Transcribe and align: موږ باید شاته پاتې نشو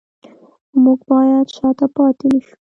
موږ 0.83 0.99
باید 1.09 1.47
شاته 1.55 1.85
پاتې 1.95 2.25
نشو 2.31 2.55